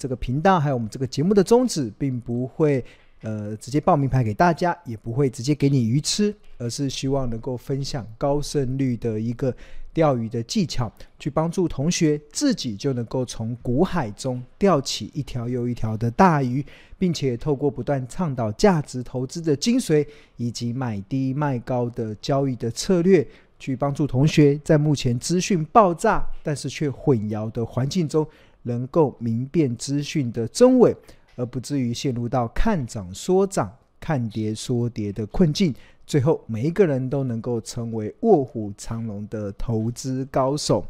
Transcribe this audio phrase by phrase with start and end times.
[0.00, 2.82] 这个频道还有我们这个节目的宗旨，并不会
[3.20, 9.54] 呃直接报名牌给大家，也不会直接给你鱼吃，而是希望能够分享高胜率的一个
[9.92, 16.64] 钓鱼的技巧，去帮助同学自己就能够从股海中钓起一条又一条的大鱼，
[16.98, 20.06] 并且透过不断倡导价值投资的精髓，
[20.38, 23.28] 以及买低卖高的交易的策略。
[23.58, 28.26] 去帮助同学在目前资讯爆炸，但是却混淆的环境中，
[28.62, 30.96] 能够明辨资讯的真伪，
[31.36, 35.74] 而不至于陷入到看涨说涨、看跌说跌的困境。
[36.06, 40.84] 最后，每一个人都能够成为卧虎藏龙的投资高手。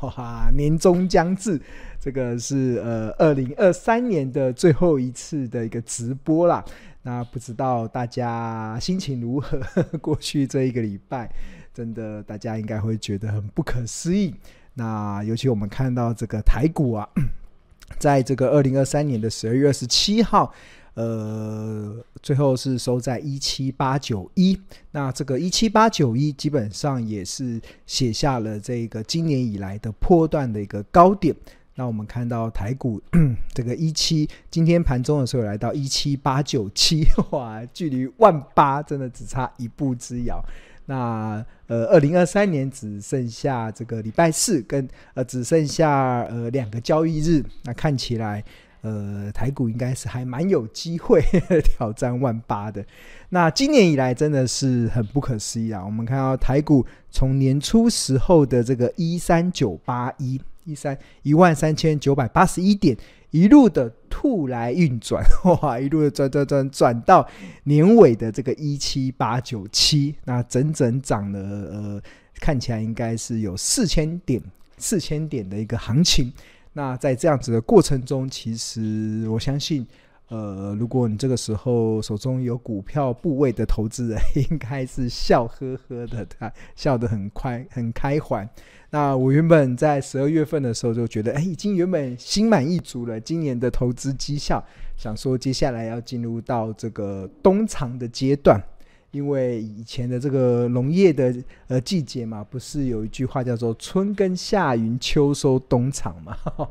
[0.00, 1.60] 哇，年终将至，
[2.00, 6.64] 这个是呃二零二三年的最后一次的一个直播啦。
[7.02, 9.60] 那不知道大家心情如何？
[10.00, 11.30] 过去这一个礼拜。
[11.72, 14.34] 真的，大家应该会觉得很不可思议。
[14.80, 17.06] 那尤其我们看到这个台股啊，
[18.00, 20.50] 在这个二零二三年的十二月二十七号，
[20.94, 24.58] 呃，最后是收在一七八九一。
[24.92, 31.36] 那这个一七八九一基本上也是写下了这个今年以来的波段的一个高点。
[31.74, 32.98] 那我们看到台股
[33.52, 40.42] 这个一七，今天盘中的时候来到一七八九七，哇，距离万八真的只差一步之遥。
[40.90, 47.44] 那呃，二零二三年只剩下这个礼拜四跟呃，只剩下呃两个交易日。
[47.62, 48.42] 那看起来
[48.80, 51.22] 呃，台股应该是还蛮有机会
[51.62, 52.84] 挑战万八的。
[53.28, 55.84] 那今年以来真的是很不可思议啊！
[55.84, 62.96] 我们看到台股从年初时候的这个一三九八一一三一万三千九百八十一点。
[63.32, 65.24] 一路的兔来运转，
[65.62, 65.78] 哇！
[65.78, 67.24] 一路的转转转转到
[67.62, 72.02] 年尾的这个一七八九七，那整整涨了呃，
[72.40, 74.42] 看起来应该是有四千点
[74.78, 76.32] 四千点的一个行情。
[76.72, 79.86] 那在这样子的过程中，其实我相信，
[80.30, 84.18] 呃，如果你这个时候手中有股票部位的投资人，
[84.48, 88.48] 应该是笑呵呵的，他笑得很快很开怀。
[88.90, 93.20] 那我原本在十二月份的时候就觉得，哎，已经原本心满意足了。
[93.20, 94.64] 今年的投资绩效，
[94.96, 98.62] 想说接下来要进入到这个冬藏的阶段，
[99.10, 101.34] 因为以前的这个农业的
[101.68, 106.36] 呃季节嘛，不是有一句话叫做“春耕夏耘秋收冬藏”嘛？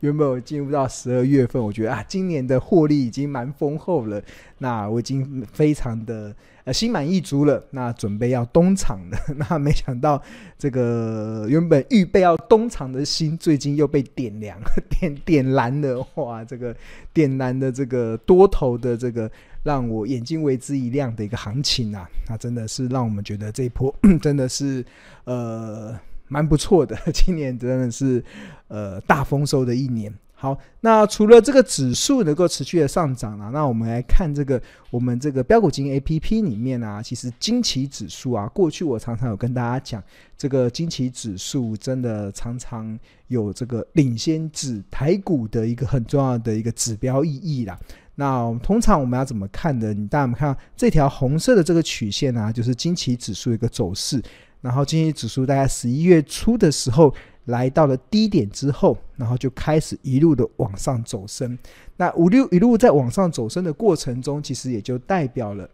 [0.00, 4.22] 原本我进入到十二月份，我觉得啊，今年的获利已经蛮丰厚了。
[4.58, 6.34] 那我已经非常的。
[6.72, 9.18] 心满意足了，那准备要冬藏了。
[9.36, 10.22] 那没想到，
[10.58, 14.58] 这个原本预备要冬藏的心，最近又被点亮、
[14.90, 16.06] 点点燃了。
[16.14, 16.74] 哇，这个
[17.12, 19.30] 点燃的这个多头的这个，
[19.62, 22.08] 让我眼睛为之一亮的一个行情啊！
[22.28, 24.84] 那真的是让我们觉得这一波 真的是
[25.24, 26.96] 呃蛮不错的。
[27.12, 28.22] 今年真的是
[28.68, 30.12] 呃大丰收的一年。
[30.40, 40.00] 好，那除了这个指数能够持续的上涨啊，那我们来看这个我们这个标股金 A P P 里面啊，其实惊奇指数啊，过去我常常有跟大家讲，
[40.36, 42.96] 这个惊奇指数真的常常
[43.26, 47.76] 有这个领先指台股的一个很重要的一个指标意义啦。
[48.14, 49.92] 那我们通常我们要怎么看的？
[49.92, 54.22] 你大家看到这条红色的这个曲线啊，就是惊奇指数一个走势，
[54.60, 57.12] 然后惊奇指数大概十一月初的时候。
[57.48, 61.58] 来到了低点之后，然后就开始一路的往上走升。
[61.96, 65.68] 那五六一路在往上走升的过程中，其实也就代表了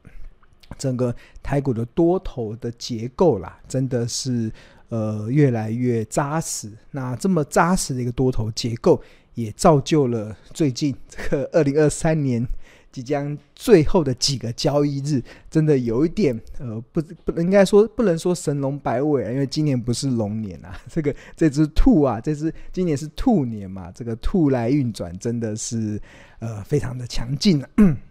[0.78, 4.50] 整个台股的多头的结构啦，真的是
[4.88, 6.72] 呃越来越扎实。
[6.92, 9.02] 那这么扎实的一个多头结构，
[9.34, 12.46] 也造就了最近这个二零二三年。
[12.94, 26.00] 即将最后的几个交易日，真的有一点呃，不不应该说不能说神龙摆尾啊，因为今年不是龙年啊， 这个这只兔啊，这只今年是兔年嘛，这个兔来运转真的是
[26.38, 27.68] 呃非常的强劲啊，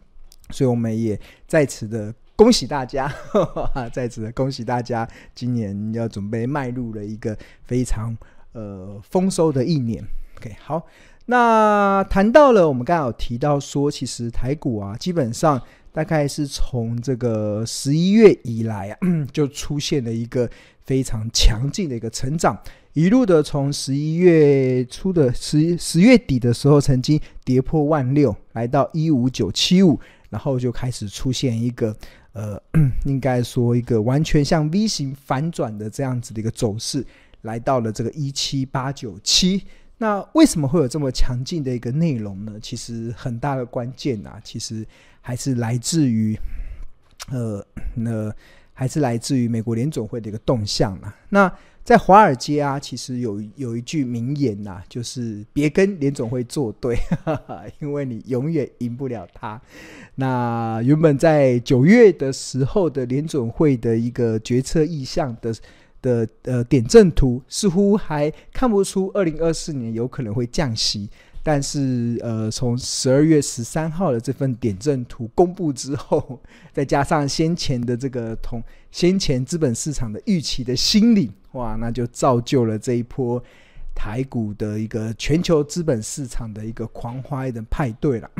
[0.52, 1.18] 所以我们也
[1.48, 8.14] 在此的恭喜大家，哈哈，在此恭喜大家，今年要准备迈入了一个非常
[8.52, 10.04] 呃丰收的一年。
[10.40, 10.86] OK，好。
[11.26, 15.62] 那谈到了，我们刚刚有提到说，其实台股啊，基本上
[15.94, 18.98] 大概是从这个十一月以来啊，
[19.32, 20.50] 就出现了一个
[20.86, 22.58] 非常强劲的一个成长，
[22.92, 29.98] 一路的从十一月初的十十月底的时候，曾经跌破万六，来到一五九七五，
[30.30, 31.96] 然后就开始出现一个
[32.34, 32.62] 呃，
[33.06, 37.06] 应该说一个完全像 V 型反转的这样子的一个走势，
[37.44, 39.64] 来到了这个一七八九七。
[40.04, 42.60] 那为什么会有这么强劲的一个内容呢？
[42.62, 44.86] 其实很大的关键啊，其实
[45.22, 46.38] 还是来自于，
[47.32, 47.66] 呃，
[47.96, 48.30] 那
[48.74, 51.16] 还是来自于美国联总会的一个动向啊。
[51.30, 51.50] 那
[51.86, 57.00] 在华尔街啊，其实有有一句名言呐、啊，就是别跟联总会作对，
[57.80, 59.62] 因为你永远赢不了他。
[60.16, 65.56] 那原本在九月的时候的联总会的一个决策意向的
[66.04, 71.10] 的呃点阵图，似乎还看不出二零二四年有可能会降息。
[71.46, 76.40] 但是，呃，从十二月十三号的这份点阵图公布之后，
[76.72, 83.44] 再加上先前的这个同先前资本市场的预期的心理，哇，那就造就了这一波
[83.94, 88.32] 台股的一个全球资本市场的一个狂欢的派对了。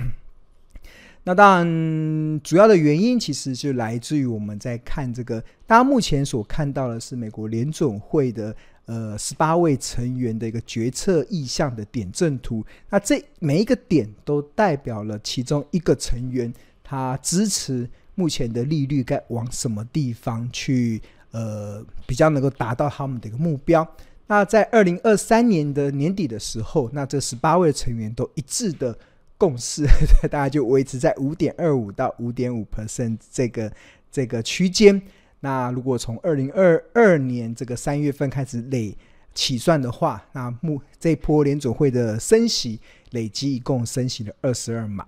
[1.24, 8.56] 那当然，主要的原因其实就来自于我们在看这个，大家目前所看到的是美国联总会的。
[8.86, 16.54] 呃，十八位成员的一个决策意向的点阵图，那这每一个点都代表了其中一个成员，
[16.84, 23.88] 他支持目前的利率该往什么地方去，呃，比较能够达到他们的一个目标。
[24.28, 28.94] 那在二零二三年的年底的时候，那这十八位成员都一致的
[29.38, 29.86] 共识，
[30.30, 33.72] 大家就维持在五点二五到五点五 percent 这个
[34.12, 35.02] 这个区间。
[35.42, 38.96] 那如果从二零二二年这个三月份开始累
[39.34, 42.80] 起算的话，那目这一波联总会的升息
[43.12, 45.06] 累计一共升息了二十二码。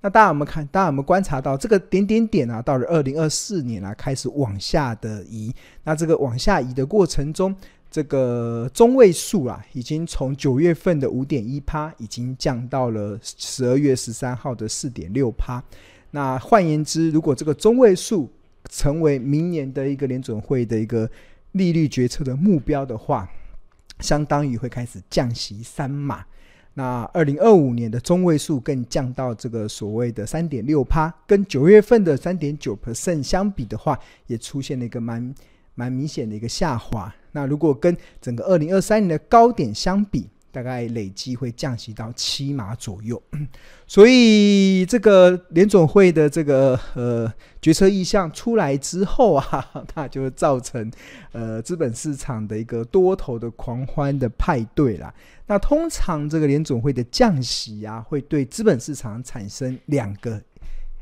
[0.00, 0.64] 那大家有没有看？
[0.68, 2.62] 大家有没有观察到这个点点点啊？
[2.62, 5.52] 到了二零二四年啊，开始往下的移。
[5.82, 7.54] 那这个往下移的过程中，
[7.90, 15.62] 这个中位数啊，已经从九月份的五点一趴，已经降到了十二月十三号的四点六趴。
[16.10, 18.30] 那换言之，如果这个中位数
[18.70, 21.10] 成为明年的一个联准会的一个
[21.52, 23.28] 利率决策的目标的话，
[24.00, 26.24] 相当于会开始降息三码。
[26.74, 35.34] 那二零二五年的中位数更降到这个所谓的三点六趴，跟九月份的三点九 percent 相比的话，也出现了一个蛮
[35.78, 37.14] 蛮明显的一个下滑。
[37.30, 43.22] 那如果跟整个二零二三年的高点相比，大概累计会降息到七码左右，
[43.86, 47.32] 所以这个联总会的这个呃
[47.62, 50.90] 决策意向出来之后啊， 那就会造成
[51.30, 55.14] 呃资本市场的一个多头的狂欢的派对啦。
[55.46, 60.42] 那通常这个联总会的降息啊，会对资本市场产生两个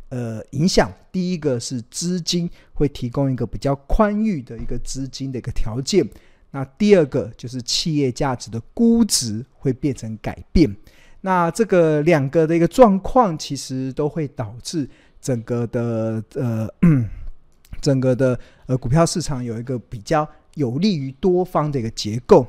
[0.08, 6.08] 呃影响，第一个是资金会提供一个比较宽裕的一个资金的一个条件。
[6.53, 10.75] 那第二个就是企业价值的估值会变成改变，
[11.20, 14.88] 那这个两个的一个状况，其实都会导致
[15.20, 16.67] 整个的呃，
[17.82, 22.47] 整个的呃股票市场有一个比较有利于多方的一个结构。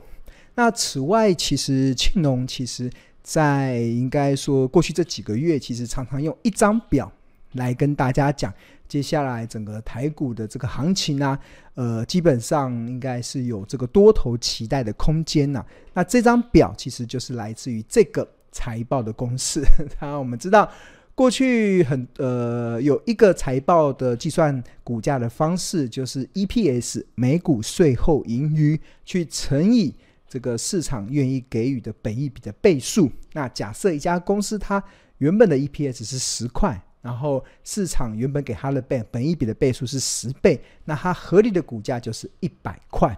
[0.56, 2.90] 那此外，其实庆农其实
[3.22, 7.12] 在应该说过去这几个月，其实常常用一张表
[7.58, 8.54] 来跟大家讲。
[8.88, 11.38] 接下来整个台股的这个行情呢、
[11.76, 15.62] 呃，基本上应该是有这个多头期待的空间呐、
[15.94, 19.62] 那这张表其实就是来自于这个财报的公式。
[20.00, 20.72] 当然我们知道，
[21.14, 29.94] 过去很呃有一个财报的计算股价的方式，就是 EPS 每股税后盈余去乘以
[30.30, 33.12] 这个市场愿意给予的本益比的倍数。
[33.34, 34.82] 那假设一家公司它
[35.18, 36.82] 原本的 EPS 是十块。
[37.08, 43.18] 然后市场原本给它的倍本一比的倍数是十倍，那它合理的股价就是一百块。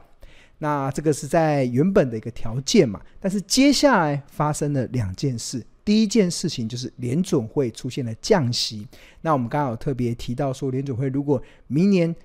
[0.60, 3.02] 那这个是在原本的一个条件嘛？
[3.20, 5.66] 但是接下来发生了两件事。
[5.84, 8.88] 第一件事情就是联准会出现了降息。
[9.22, 12.16] 那我们刚刚有特别提到说，联准会如果明年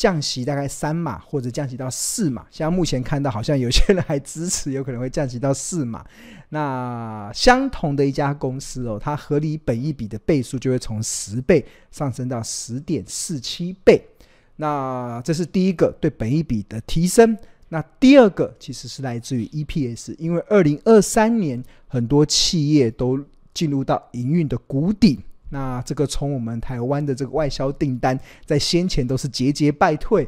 [0.00, 6.02] 降息大概三码或者降息到四码，像目前看到好像有些人还支持，有可能会降息到四码。
[6.48, 14.02] 那相同的一家公司哦，它合理本益比的倍数就会从十倍上升到十点四七倍。
[14.56, 17.36] 那这是第一个对本益比的提升。
[17.68, 25.20] 那第二个其实是来自于 EPS，因为二零二三年很多企业都进入到营运的谷底。
[25.50, 30.26] 那这个从我们台湾的这个外销订单，在先前都是节节败退，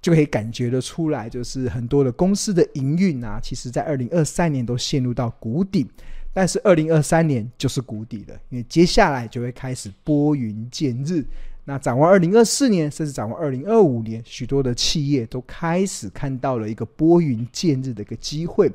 [0.00, 5.86] 就可以感觉得出来，就是很多的公司的营运啊，其实在二零二三年都陷入到谷底，
[6.32, 11.24] 但是二零二三年就是谷底了，因为接下来就会开始拨云见日。
[11.64, 18.70] 那展望二零二四年，甚至展望二零二五年，许多的企业都开始看到了一个拨云见日的一个机会。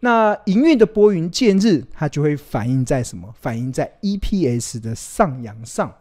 [0.00, 3.32] 那营运的拨云见日，它就会反映在什么？
[3.40, 5.94] 反映在 EPS 的上扬上。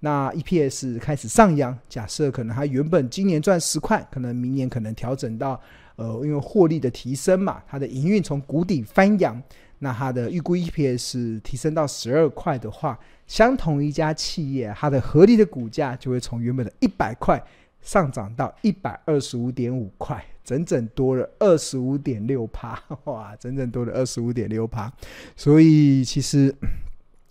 [0.00, 5.58] 那 EPS 开始上扬，假设可能它原本今年赚十块，可能明年可能调整到，
[5.96, 9.40] 呃，因为获利的提升嘛，它的营运从谷底翻扬，
[9.78, 17.42] 那它的预估 EPS 提升到十二块的话，相同一家企业，它的合理的股价就会从原本的一百块
[17.84, 24.90] 上涨到一百二十五点五块，整整多了二十五点六趴， 哇，整整多了二十五点六趴。
[25.36, 26.52] 所以其实，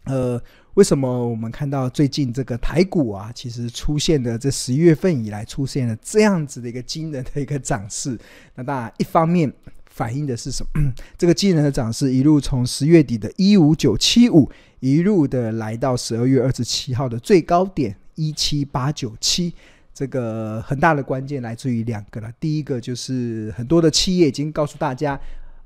[0.03, 0.39] 呃，
[0.75, 8.15] 为什么我们看到最近这个台股啊，其实出现的这十一月份以来出现了这样子的一个惊人的一个涨势？
[8.53, 9.51] 那当然，一方面
[9.87, 10.93] 反映的是什么？
[11.17, 19.55] 这个惊人的涨势一路从十月底的一五九七五，一路的来到十二月二十七号的最高点一七八九七。
[19.93, 25.19] 这个很大的关键来自于两个了，第一个就是很多的企业已经告诉大家，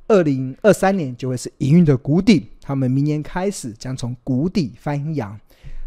[0.10, 5.39] 二零二三年就会是营运的谷底，他们明年开始将从谷底翻扬。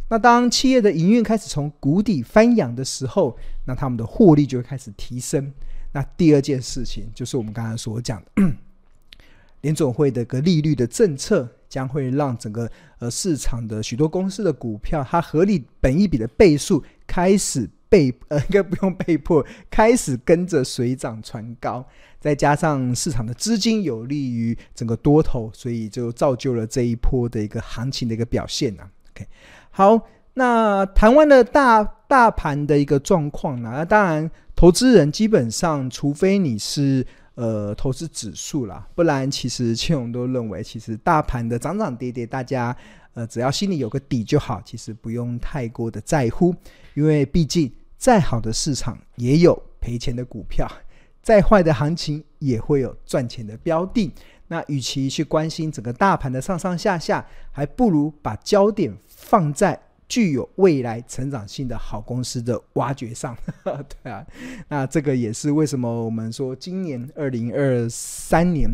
[0.09, 5.53] 那当企业的营运开始从谷底翻扬的时候，那他们的获利就会开始提升。
[5.93, 8.53] 那第二件事情就是我们刚才所讲的，
[9.61, 12.71] 联总会的个利率的政策将会让整个
[13.01, 17.69] 呃市场的许多公司的股票，它合理本一比的倍数开始。
[17.91, 21.85] 被 呃，应该不用被迫开始跟着水涨船高，
[22.21, 28.85] 再加上市场的资金有利于整个多头，所以就造就了这一波的一个行情的一个表现呐。
[29.11, 29.27] OK，
[29.71, 30.01] 好，
[30.35, 33.71] 那台湾的大大盘的一个状况呢？
[33.75, 37.05] 那当然，投资人基本上，除非你是
[37.35, 42.77] 呃投资指数啦，不然其实庆荣都认为，其实大盘的涨涨跌跌，大家
[43.15, 46.55] 呃只要心里有个底就好，其实不用太过的在乎，
[46.95, 47.69] 因为毕竟。
[48.01, 50.67] 再好的市场也有赔钱的股票，
[51.21, 54.11] 再坏的行情也会有赚钱的标的。
[54.49, 59.79] 那与其去关心整个大盘的上上下下，还不如把焦点放在
[60.09, 63.37] 具有未来成长性的好公司的挖掘上。
[63.63, 64.27] 对啊，
[64.69, 68.69] 那这个也是为什么我们说今年二零二三年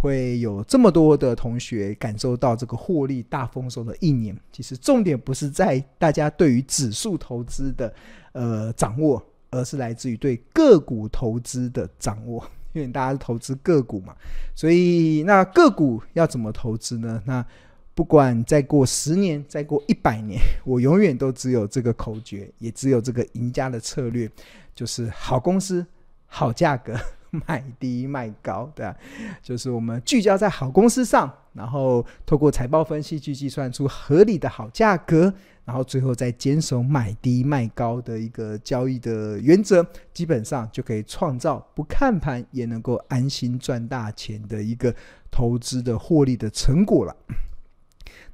[0.00, 4.36] 会有这么多的同学感受到这个获利大丰收的一年。
[4.50, 7.92] 其实重点不是在大家对于指数投资的。
[8.32, 12.40] 呃，掌握，而是来自于对个股投资的掌握，
[12.72, 14.14] 因为大家是投资个股嘛，
[14.54, 17.20] 所以那个股要怎么投资呢？
[17.26, 17.44] 那
[17.92, 24.30] 不管再过十年，再过一百年，我永远都只有这个口诀，也只有这个赢家的策略，
[24.76, 25.84] 就是好公司、
[26.26, 26.96] 好价格，
[27.46, 28.96] 买低卖高，对啊，
[29.42, 35.32] 就是我们聚焦在好公司上，然后透过财报分析去计算出合理的好价格。
[35.62, 44.92] 然后最后再坚守买低卖高的一个交易的原则，基本上就可以创造不看盘也能够安心赚大钱的一个
[45.30, 47.14] 投资的获利的成果了。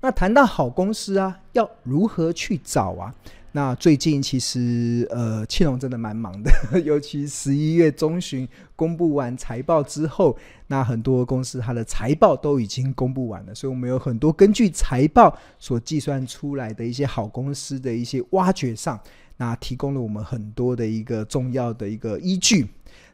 [0.00, 3.14] 那谈到好公司啊，要如何去找啊？
[3.56, 6.50] 那最近其实呃，庆荣真的蛮忙的，
[6.84, 8.46] 尤其十一月中旬
[8.76, 10.36] 公布完财报之后，
[10.66, 19.00] 那很多公司它的财报都已经公布完了，所以我们有很多根据财报所计算出来的一些好公司的一些挖掘上，
[19.38, 22.68] 那提供了我们很多的一个重要的一个依据。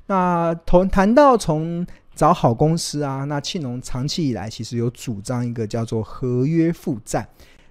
[0.06, 7.28] 那同谈到从找好公司啊，那庆荣长期以来其实有主张一个叫做合约负债。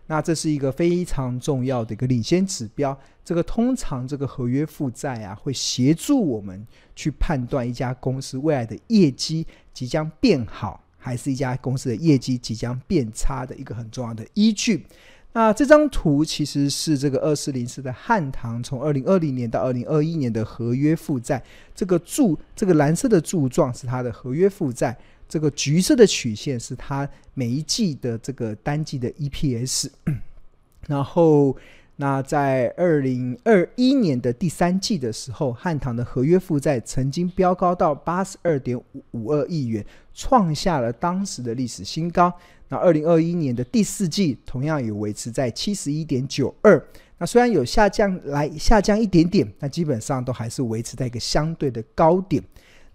[0.07, 2.97] 那这是一个非常重要的一个领先指标。
[3.23, 6.65] 这个通常这个合约负债啊，会协助我们
[6.95, 14.85] 去判断一家公司未来的业绩即将变好，还是一家公司的业绩即将变差的一个很重要的依据。
[15.33, 21.41] 那这张图其实是这个二四零四的汉唐从二零二零年到二零二一年的合约负债，
[21.73, 24.97] 这个柱这个蓝色的柱状是它的合约负债。
[25.31, 29.87] 这个橘色的曲线是它每一季的这个单季的 EPS，
[30.87, 31.55] 然后
[31.95, 38.77] 那在二零二一年的第三季的时候，汉唐的合约负债曾经飙高到八十二点
[39.11, 42.33] 五二亿元，创下了当时的历史新高。
[42.67, 46.85] 那二零二一年的第四季同样也维持在七十一点九二，
[47.17, 52.43] 那虽然有下降来下降一点点，但基本上都还是维持在一个相对的高点。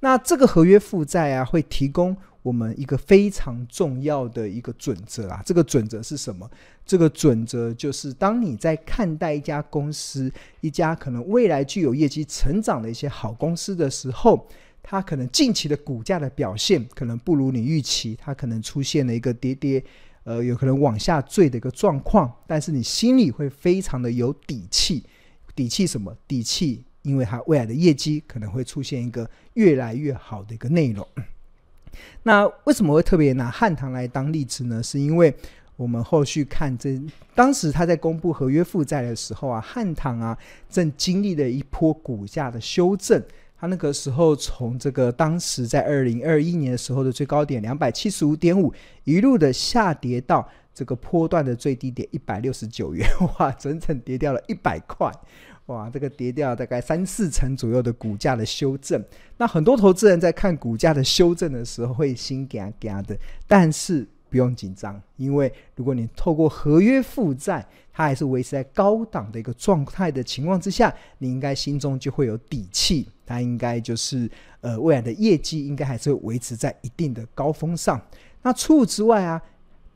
[0.00, 5.42] 那这个合约负债啊，会提供我们一个非常重要的一个准则啊。
[5.44, 6.48] 这个准则是什么？
[6.84, 14.46] 这个准则就是，当你在看待一家公司、一家可能未来具有业绩成长的一些好公司的时候，
[14.82, 19.82] 它可能近期的股价的表现可能不如你预期，它可能出现了一个跌跌，
[20.24, 22.32] 呃，有可能往下坠的一个状况。
[22.46, 25.02] 但是你心里会非常的有底气，
[25.56, 26.14] 底气什么？
[26.28, 26.84] 底气。
[27.06, 31.06] 因为它未来的业绩可能会出现一个越来越好的一个内容。
[32.24, 34.82] 那为什么会特别拿汉唐来当例子呢？
[34.82, 35.34] 是因为
[35.76, 37.00] 我们后续看这
[37.34, 40.36] 当时他在公布合约负债的时候啊，汉唐啊
[40.68, 43.22] 正经历了一波股价的修正。
[43.58, 53.08] 他那个时候从这个当时在二零二一年的时候的最高点两百七十五点五，一路的下跌到这个波段的最低点一百六十九元，
[53.38, 55.10] 哇，整整跌掉了一百块。
[55.66, 59.04] 哇，这个跌掉大概三四成左右的股价的修正。
[59.36, 63.18] 那很多投资人在看股价的修正的时候会心惊惊的，
[63.48, 74.30] 但是不用紧张，因为如果你透过合约负债，它还是维持在高档的一个状态的情况之下，你应该心中就会有底气，它应该就是
[74.60, 78.00] 呃未来的业绩应该还是会维持在一定的高峰上。
[78.42, 79.42] 那除此之外啊。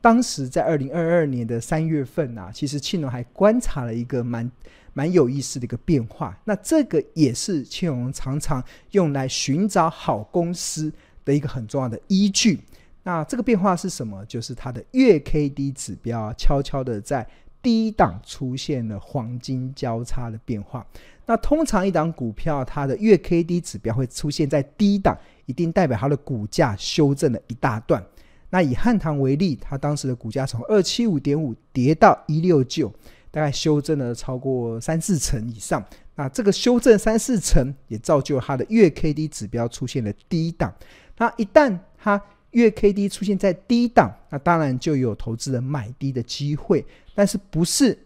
[0.03, 4.51] 当时在二零二二年的三月份啊，其实庆隆还观察了一个蛮
[4.93, 6.37] 蛮有意思的一个变化。
[6.43, 10.91] 那这个也是庆隆常常用来寻找好公司
[11.25, 12.59] 的一个很重要的依据。
[13.03, 14.23] 那这个变化是什么？
[14.25, 17.27] 就是它的月 K D 指标悄悄的在
[17.61, 20.85] 低档出现了黄金交叉的变化。
[21.25, 28.03] 那通常一档股票它的月 K D 指标会出现在低档，一定代表它的股价修正了一大段。
[28.49, 32.91] 那以汉唐为例，它当时的股价从二七五点五跌到一六九，
[33.31, 35.83] 大概修正了超过三四成以上。
[36.15, 40.71] 那这个修正三四成，也造就它的月 K D 指标出现了低档。
[41.17, 42.21] 那一旦它
[42.51, 46.85] 月 K D 出现在低档，那当然就有投资人买低的机会，
[47.15, 47.97] 但是不是？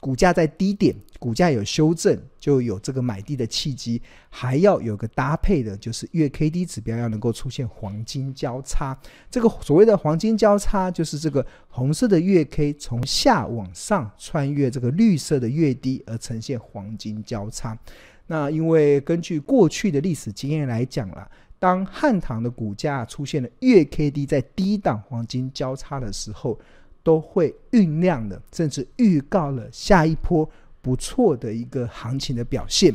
[0.00, 4.00] 股价在低点，股价有修正，就有这个买地的契机。
[4.30, 8.98] 还要有个搭配的，就是月 K D 指标要能够出现黄金交叉。
[9.30, 17.78] 这个所谓的黄金交叉，就是这个红色的月 K 从下往上穿越这个绿色的月低，而呈现黄金交叉。
[18.26, 21.28] 那因为根据过去的历史经验来讲啦，
[21.58, 26.58] 当汉唐的股价出现了月 K D 在低档黄金交叉的时候，
[27.02, 30.48] 都会酝酿的，甚至预告了下一波
[30.82, 32.94] 不错的一个行情的表现。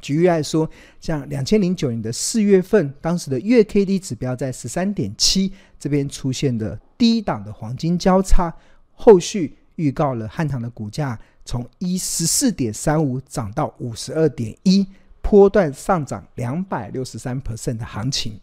[0.00, 0.68] 举例来说，
[1.00, 8.54] 像两千零九年的四月份，当时的月 K D 指标在十三点七这边出现的低档的黄金交叉，
[8.92, 14.86] 后续预告了汉唐的股价从一十四点三五涨到五十二点一，
[15.22, 18.38] 波段上涨两百六十三 percent 的行情。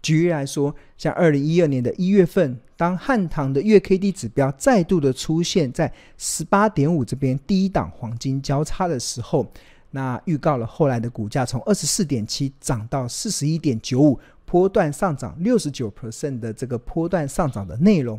[0.00, 9.46] 举例来说，像二零一二年的一月份，当汉唐的月 K D 指标再度的出现在十八点五这边低档黄金交叉的时候，
[9.90, 18.18] 那预告了后来的股价从二十四点七涨到四十一点九五，波段上涨六十九 percent 的这个波段上涨的内容。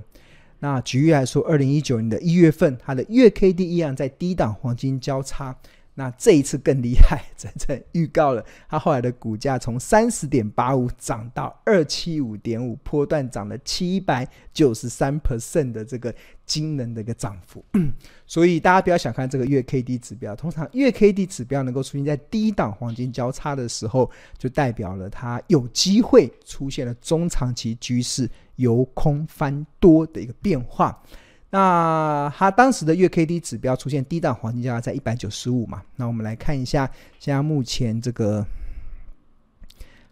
[0.60, 5.58] 那举例来说，二零一九年的一月份，它的月 K D 一样在低档黄金交叉。
[5.94, 16.14] 那这一次更厉害， 真正预告了它后来的股价从三十点八五涨到二七五点五，波段涨了七百九十三 percent 的这个
[16.46, 17.64] 惊人的一个涨幅。
[18.26, 31.04] 所以大家不要小看这个月 K D 指标，通常月 K D 指标能够出现在低档黄金交叉的时候，就代表了它有机会出现了中长期居势由空翻多的一个变化。
[31.54, 35.84] 那它当时的月 K D 指标出现低档黄金交叉在一百九十五嘛？
[35.98, 38.46] 那我们来看一下，现在目前这个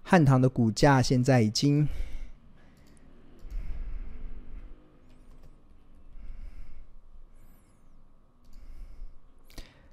[0.04, 1.88] 汉唐的股价现在已经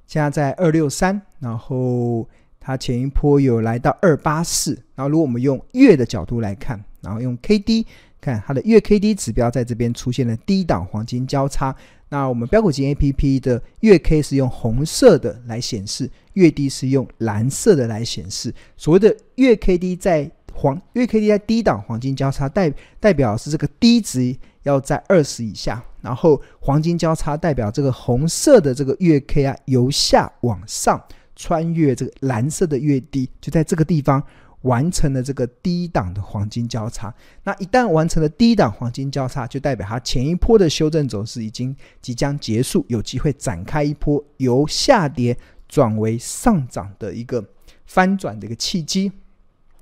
[0.08, 2.28] 现在在二六三，然后
[2.58, 7.86] 它前一波有来到二八四，然后如果我们用月的角度来看，然后用 K D。
[8.26, 11.74] 看它的月 K D 指标在这边出现了低档黄金交叉，
[12.08, 18.52] 那我们标股金 A P P 的月 K 是用红色的来显示，月低是用蓝色的来显示。
[18.76, 31.00] 所谓的月 K D 在黄月 K D 在低档黄金交叉代代表是这个低值要在二十以下，然后黄金交叉代表这个红色的这个月 K 啊由下往上
[31.36, 34.20] 穿越这个蓝色的月低，就在这个地方。
[34.62, 37.14] 完成了这个低档的黄金交叉，
[37.44, 45.36] 那一旦完成了低档黄金交叉，就代表它前一波的修正走势已经即将结束，有机会展开一波由下跌
[45.68, 47.44] 转为上涨的一个
[47.86, 49.12] 翻转的一个契机。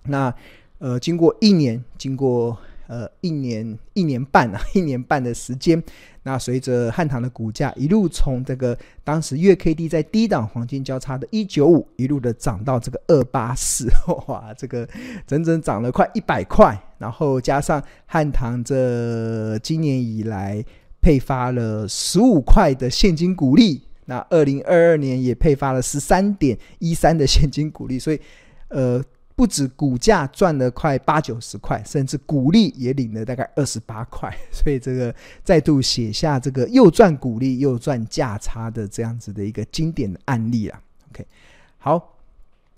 [0.04, 0.34] 那
[0.78, 2.58] 呃，经过一年，经过。
[2.86, 5.82] 呃，一年一年半啊， 一年半的时间，
[6.24, 13.88] 那随着汉唐的股价一路从这个当时月 K D 在低档黄金交叉的一九五，一路的涨到这个二八四，
[14.28, 14.86] 哇，这个
[15.26, 20.62] 整整涨了快一百块，然后加上汉唐这今年以来
[21.00, 28.20] 配发了十五块的现金股利，那二零二二年也配发了十三点一三的现金股利，所以
[28.68, 29.02] 呃。
[29.36, 40.80] 不止股价赚了快八九十块，甚至股利也领了大概二十八块， 所以这个再度写下这个又赚股利又赚价差的这样子的一个经典的案例啊。
[41.10, 41.26] OK，
[41.78, 42.16] 好，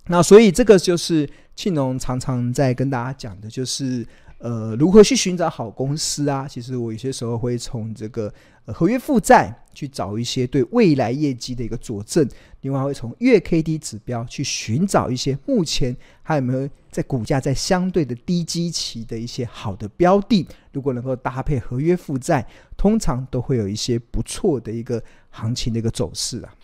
[0.07, 4.07] 那所以这个就是庆农常常在跟大家讲的，就是。
[4.47, 6.47] 呃，如何去寻找好公司啊？
[6.47, 8.33] 其实我有些时候会从这个
[8.67, 12.25] 合约负债去找一些对未来业绩的一个佐证，
[12.61, 26.55] 另外会从月 K D 指标去寻找一些目前还有没有在股价在相对的低基期的一些好的标的，如果能够搭配合约负债，通常都会有一些不错的一个行情的一个走势啊。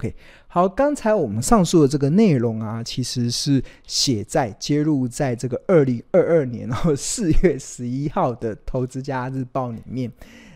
[0.00, 0.14] OK，
[0.46, 10.10] 好，刚才我们上述的这个内容啊，其实是写在揭露在这个二零二二年哦四月十一号的《投资家日报》里面。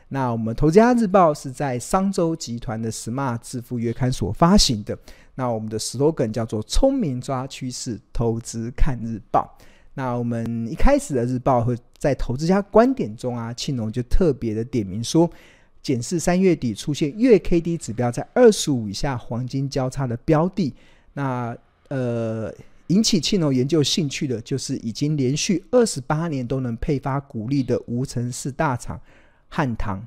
[0.08, 4.98] 那我们《投资家日报》是在商周集团的 Smart 致富月刊所发行的。
[5.34, 9.58] 那我们的 slogan 叫做“聪明抓趋势，投资看日报”。
[9.92, 15.30] 那我们一开始的日报会在《投资家观点》中啊，庆农就特别的点名说。
[15.84, 20.72] 检视三月底出现月 K D 指标在二十五以下黄金交叉的标的，
[21.12, 21.54] 那
[21.88, 22.50] 呃
[22.86, 28.98] 引起庆农研究兴趣的，就是已经连续二十八年都能配发股利的无尘室大厂
[29.50, 30.02] 汉唐。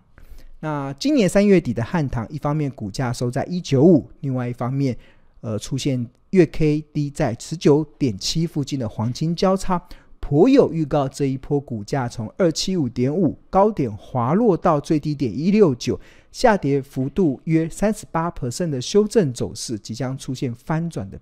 [0.59, 4.97] 那今年三月底的汉唐，一方面股价收在一九五，另外一方面
[5.41, 9.79] 呃出现月 K D 在十九点七附近的黄金交叉。
[10.27, 15.97] 颇有预告，这一波股价从二七五点五高点滑落到最低点一六九，
[16.33, 21.17] 下跌幅度约三十八 percent 的修正走势，即将出现翻转的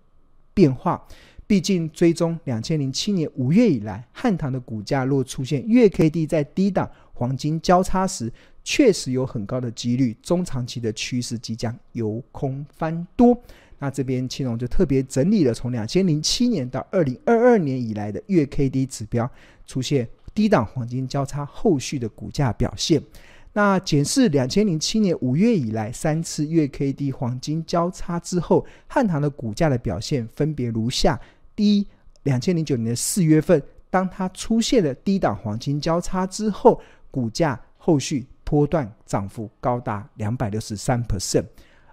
[0.55, 1.07] 变化。
[1.45, 13.39] 毕竟追踪两千零七年五月以来，汉唐的股价若出现月 K D 在低档黄金交叉时，确实有很高的几率，中长期的趋势即将由空翻多。
[13.77, 19.29] 那这边青龙就特别整理了从两千零七年到二零二二年以来的月 K D 指标
[19.67, 23.03] 出现低档黄金交叉后续的股价表现。
[23.51, 31.19] 那检视两千零七年五月以来三次月 K D 黄金交叉之后，汉唐的股价的表现分别如下：
[31.55, 31.87] 第一，
[32.23, 41.45] 两千零九年的四月份，当它出现了低档黄金交叉之后，股价后续波段涨幅高达两百六十三 percent。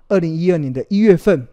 [0.08, 1.44] 二零一二年的一月份。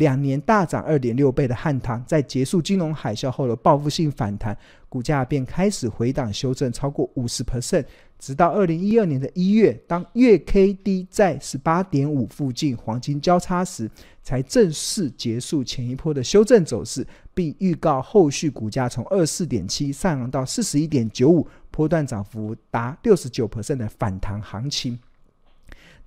[0.00, 4.56] 两年大涨二点六倍的汉唐，在结束金融海啸后的报复性反弹，
[4.88, 7.84] 股价便开始回档修正超过五十 percent，
[8.18, 13.90] 直到二零一二年的一月，当月 K D 在十八点五附近黄金交叉时，
[14.22, 24.98] 才正式结束前一波的修正走势，并预告后续股价从二四点七上扬到四十一点九五，波段涨幅达六十九 percent 的反弹行情。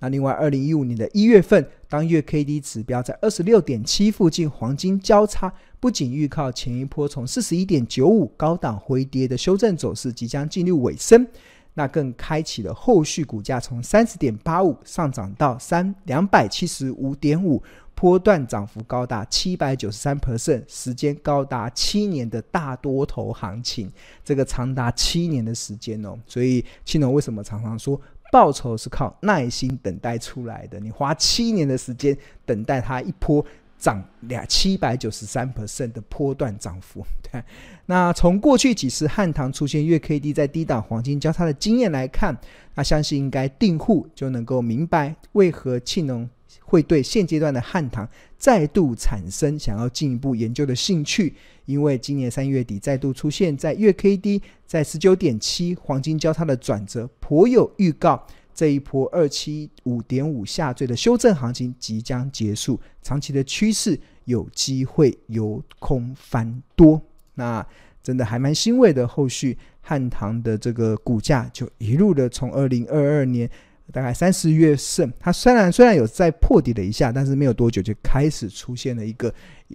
[0.04, 11.26] 那另外，二零一五年的一月份，当月 K D 指标在二十六点七附近黄金交叉，不仅预靠前一波从四十一点九五高档回跌的修正走势即将进入尾声，
[11.72, 17.62] 那更开启了后续股价从三十点八五上涨到三两百七十五点五，
[17.94, 23.90] 波段涨幅高达七百九十三 percent，时间高达七年的大多头行情，
[24.22, 26.14] 这个长达七年的时间哦。
[26.26, 27.98] 所以青龙为什么常常说？
[28.32, 30.80] 报酬是靠耐心等待出来的。
[30.80, 33.44] 你花七年的时间等待它一波
[33.78, 37.04] 涨两七百九十三 percent 的波段涨幅。
[37.30, 37.42] 对，
[37.86, 42.36] 那从过去几次汉唐出现月 K D 在低档黄金交叉的经验来看，
[42.74, 46.28] 那相信应该订户就能够明白为何庆农
[46.62, 51.34] 会对现阶段的汉唐再度产生想要进一步研究的兴趣。
[51.66, 67.00] 因为今年三月底再度出现在月 K D 在十九点七黄金交叉的转折，颇有预告这一波二七五点五下坠的修正行情即将结束，长期的趋势有机会由空翻多。
[67.34, 67.66] 那
[68.02, 73.48] 真的还蛮欣慰的，后续汉唐的这个股价就一路的从二零二二年
[73.94, 79.32] 大概三十月盛，它虽然虽然有在破底了一下，但是没有多久就开始出现了一个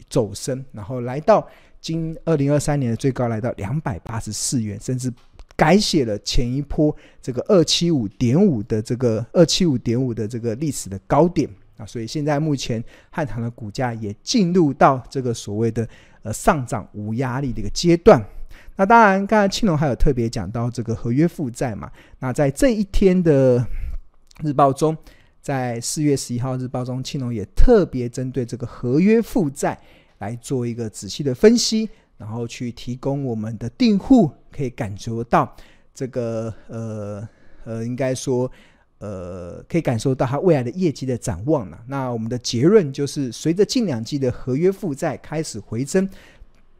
[0.09, 1.47] 走升，然后来到。
[1.81, 5.09] 今二零二三年的最高来到两百八十四元，甚至
[5.55, 15.87] 改写了前一波这个二七五点五的这个二七五点五的这个历史的高点啊，所以现在目前汉唐的股价也进入到这个所谓的
[16.23, 18.21] 呃上涨无压力的一个阶段。
[18.75, 23.65] 那当然，刚才庆龙还有特别讲到这个合约负债嘛，那在这一天的
[24.43, 24.97] 日报中，
[25.41, 29.79] 在四月十一号日报中，庆农也特别针对这个合约负债。
[30.19, 35.55] 来做一个仔细的分析，然后去提供我们的订户可以感受到
[35.93, 37.25] 这个呃
[37.63, 38.51] 呃，应该说
[38.97, 41.79] 呃，可以感受到它未来的业绩的展望了。
[41.87, 46.09] 那我们的结论就是，随着近两季的合约负债开始回增，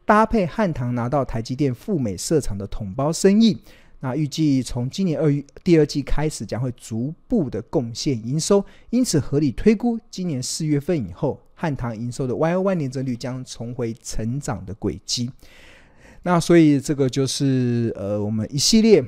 [0.04, 3.58] 搭配汉唐拿到台积电赴美设厂的统包生意，
[4.00, 11.40] 那预计从今年二月第二季开始将会逐步的贡献营收，因此合理推估今年四月份以后。
[11.62, 15.30] 汉唐营收的 YoY 年增率将重回成长的轨迹。
[16.22, 19.04] 那所以这个就是呃，我们一系列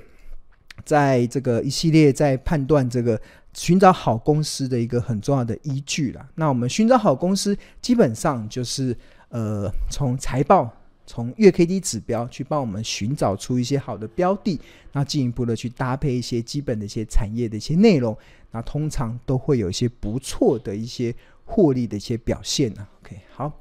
[0.85, 3.19] 在这个一系列在判断这个
[3.55, 6.29] 寻找好公司的一个很重要的依据了。
[6.35, 8.95] 那我们寻找好公司，基本上就是
[9.31, 10.71] 呃，从财报、
[11.07, 14.61] 从月 K D 指标去帮我们寻找出一些好的标的，
[14.93, 18.17] 那进一步的去搭配一些基本的一些产业的一些内容，
[18.51, 22.87] 那通常都会有一些不错的一些获利的一些表现呢。
[23.03, 23.53] OK，好。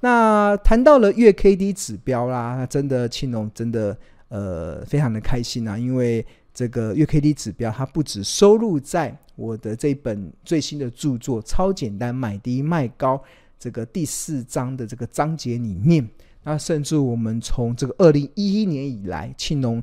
[0.00, 3.96] 那谈到了月 K D 指标啦，那真的青龙真的
[4.28, 13.16] 呃非常的开心啊，因为这个月 K D 指标它不止收录在我的这本最新的著作《超简单买低卖高》
[13.58, 16.06] 这个第四章的这个章节里面，
[16.44, 19.82] 那甚至我们从这个二零一一年以来，青龙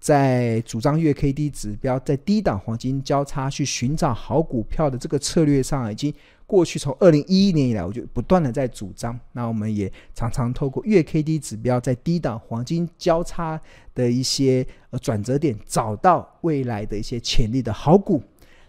[0.00, 6.14] 在主张月 K D 指标在低档黄金交叉去寻找好股票的这个策略上已经。
[6.48, 9.18] 过去从二零一一年以来，我就不断的在主张。
[9.32, 13.60] 那我们也常常透过月 K D 指标，在低档黄金交叉
[13.92, 18.22] 的一些呃转折点，找到未来的一些潜力的好股。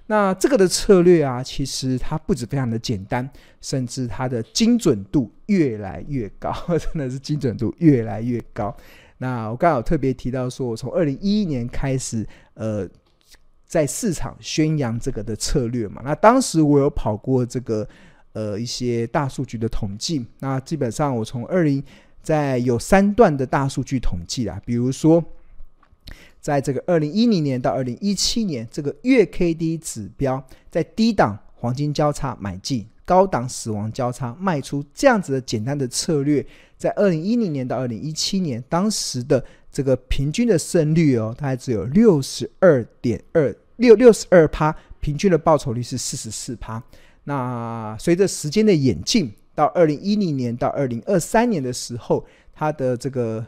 [0.08, 3.30] 那这个的策略啊，其实它不止非常的简单，
[3.62, 8.76] 甚至它的精准度越来越高， 真的是精准度越来越高。
[9.20, 12.90] 那我刚好特别提到说，我从二零一一年开始，呃。
[13.70, 17.86] 在市场宣扬这个的策略嘛，那当时我有跑过这个
[18.32, 21.84] 呃一些大数据的统计，那基本上我从二零
[22.24, 25.22] 在有三段的大数据统计啊，比如说
[26.48, 36.46] 在这个二零一零年到二零一七年，这个月 K D 指标在低档黄金交叉买进，高档死亡交叉卖出这样子的简单的策略，
[36.78, 39.44] 在二零一零年到二零一七年，当时的。
[39.70, 46.82] 这个平均的胜率哦，大概只有六十二点二六六十二趴，平均的报酬率是四十四趴。
[47.26, 53.46] 那随着时间的演进，到二零一零年到二零二三年的时候，它的这个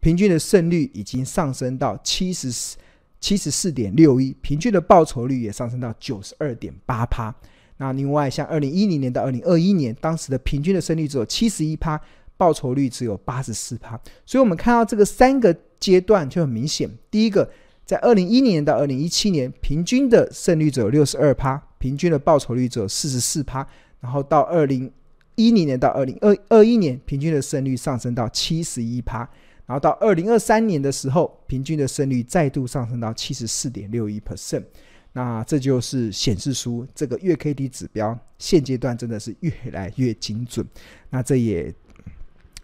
[0.00, 2.76] 平均的胜率已经上升到七十四
[3.20, 7.34] 七十四点六一，平均的报酬率也上升到九十二点八趴。
[7.76, 12.00] 那另外，像二零一零年到二零二一年，当时的平均的胜率只有七十一趴。
[12.36, 16.90] 报酬率只有八十四趴，所以我们看到这个三个阶段就很明显。
[17.10, 17.46] 第一个，
[17.84, 23.66] 在二零一零年到二零一七年，平均的胜率只有六十二趴，平均的报酬率只有四十四趴。
[24.00, 24.90] 然后到二零
[25.34, 29.28] 一零年到二零二二一年，平均的胜率上升到七十一趴。
[29.70, 34.64] 然后到二零二三年的时候，平均的胜率再度上升到七十四点六一 percent。
[35.12, 40.66] 那这就是显示出这个月 K D 指标现阶段真的是越来越精准。
[41.10, 41.72] 那这也。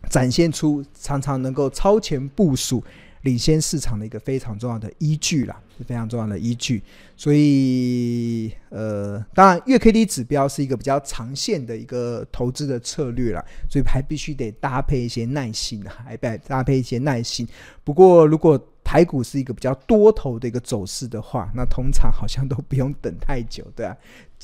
[0.09, 2.81] 展现出常常能够超前部署、
[3.27, 6.81] 领先市场的一个非常重要的依据啦，是非常重要的依据。
[7.17, 17.47] 所以，呃，当然月 K D 指标是一个比较长线的一个投资的策略啦，所以还必须得搭配一些耐心，还得搭配一些耐心。
[17.83, 23.97] 不过，如果台股是一个比较多头的一个走势的话，那通常好像都不用等太久，对啊。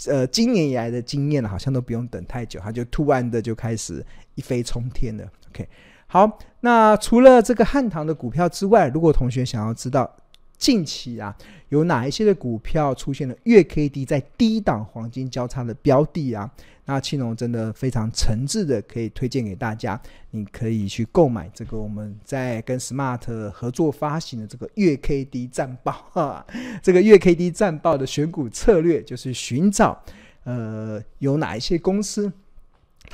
[0.07, 5.25] 呃，今年以来的经验好像都不用等太久，它就突然的就开始一飞冲天了。
[5.51, 5.69] OK，
[6.13, 10.15] 好，那除了这个汉唐的股票之外，如果同学想要知道
[10.59, 11.35] 近期啊
[11.71, 16.51] 有哪一些的股票出现了月 K D 在低档黄金交叉的标的啊，
[16.85, 19.99] 那青龙真的非常诚挚的可以推荐给大家，
[20.33, 26.47] 你可以去购买这个我们在跟 Smart 合作发行的这个月 K D 战报啊，
[26.83, 29.99] 这个月 K D 战报的选股策略就是寻找
[30.45, 32.31] 呃有哪一些公司。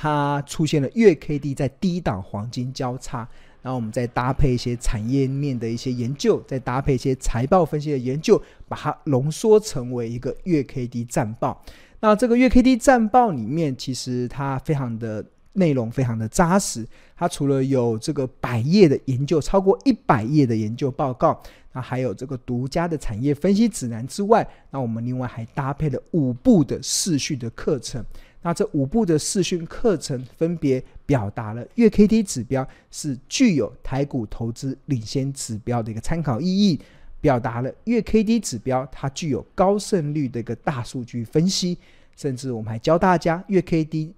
[0.01, 3.27] 它出现了月 K D 在低档黄金交叉，
[3.61, 11.61] 然后我们再搭配一些产业面的一些研究，再搭配一些财报分析的研究，把它浓缩成为一个月 K D 战报。
[11.99, 16.87] 那这个月 K D 战报里面，其实它非常的内容非常的扎实。
[17.17, 21.37] 它除了有这个百页的研究，超过一百页的研究报告，
[21.73, 28.01] 那还有这个独家的产业分析指南之外，那我们另外还搭配了五部的视序的课程。
[28.41, 36.79] 那这五步的视讯课程分别表达了月 K D 指标是具有台股投资领先指标的一个参考意义，
[37.19, 41.77] 表达了月 K D 指标它具有高胜率的一个大数据分析，
[42.15, 44.13] 甚至我们还教大家月 K D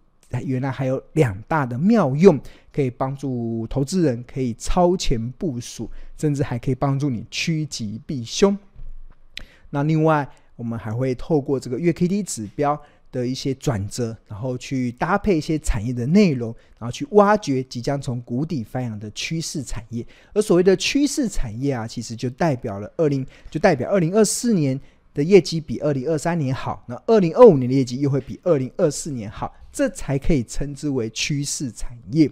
[0.46, 2.40] 原来还有两大的妙用，
[2.72, 8.56] 可以帮助投资人可以超前部署，甚至还可以帮助你趋吉避凶。
[9.72, 12.80] 那另外我们还会透过这个月 K D 指标。
[13.12, 20.06] 的一些转折，然后去搭配一些产业的内容，然后去挖掘即将从谷底翻扬的趋势产业。
[20.34, 24.80] 而所谓的趋势产业啊，其实就代表了二零，就代表二零二四年
[25.14, 32.32] 的业绩比二零二三年好，那二零二五年的业绩又会比二零二四年好，这才可以称之为趋势产业。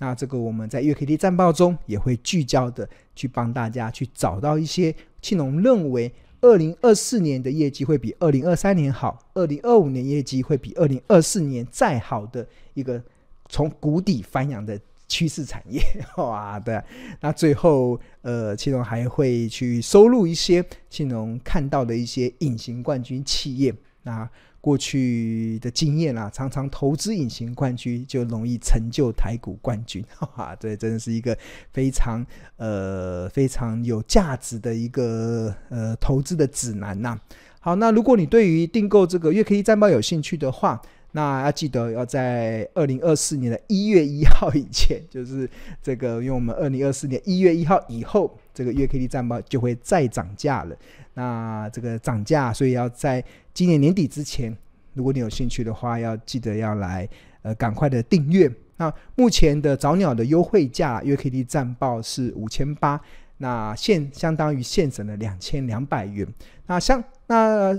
[0.00, 13.02] 那这个我们在月 K D 战报中也会聚焦的去帮大家去找到一些庆龙认为二零二四年的业绩会比二零二三年好，二零二五年业绩会比二零二四年再好的一个
[13.48, 15.82] 从谷底翻扬的趋势产业。
[16.18, 16.80] 哇，对，
[17.20, 23.74] 那最后呃，青龙还会去收录一些青龙看到的一些隐形冠军企业。
[24.02, 24.28] 那
[24.60, 31.36] 过去的经验啊，常常投资隐形冠军就容易成就台股冠军， 哈哈，这真的是一个
[31.72, 32.24] 非常
[32.56, 37.18] 呃非常有价值的一个呃投资的指南呐、
[37.60, 40.80] 好，那如果你对于订购这个月 K D 战报有兴趣的话，
[41.12, 45.48] 那要记得要在二零二四年的一月一号以前，就是
[45.82, 50.76] 这个，因为我们二零二四年一月一号以后，这个月 K D 战报就会再涨价了。
[51.18, 54.56] 那这个涨价，所以要在今年年底之前，
[54.94, 57.08] 如果你有兴趣的话，要记得要来
[57.42, 58.48] 呃赶快的订阅。
[58.76, 63.00] 那目前的早鸟的优惠价，月 K D 战报是五千八，
[63.38, 66.24] 那现相当于现省了两千两百元。
[66.66, 67.76] 那相那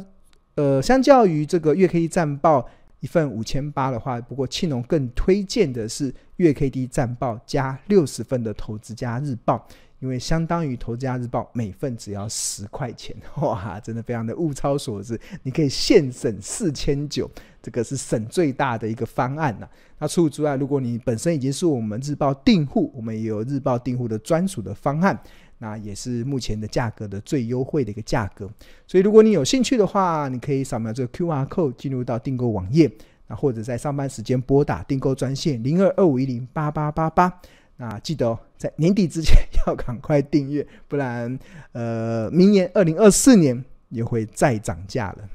[0.56, 2.67] 呃相较于这个月 K D 战报。
[3.02, 9.65] 一份五千八的话，不过庆农更推荐的是月 K D 战报加六十份的投资家日报，
[9.99, 17.29] 因为相当于投资家日报每份只要十块钱，哇，真的非常的物超所值，你可以现省四千九，
[17.62, 19.67] 这个是省最大的一个方案呐。
[19.97, 25.19] 那除此之外，如果你本身已经是我们日报订户，我们也有日报订户的专属的方案。
[25.62, 28.49] 那也是目前的价格的最优惠的一个价格，
[28.88, 32.89] 所以如果你有兴趣的话，你可以扫描这个 QR code 进入到订购网页，
[33.27, 37.41] 那或者在上班时间拨打订购专线零二二五一零八八八八，
[37.81, 41.39] 那记得哦，在年底之前 要赶快订阅，不然
[41.71, 45.29] 呃，明年二零二四年也会再涨价了。